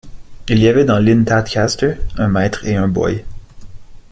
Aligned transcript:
Il 0.49 0.57
y 0.57 0.67
avait 0.67 0.83
dans 0.83 0.97
l’inn 0.97 1.25
Tadcaster 1.25 1.97
un 2.17 2.27
maître 2.27 2.65
et 2.65 2.75
un 2.75 2.87
boy. 2.87 3.23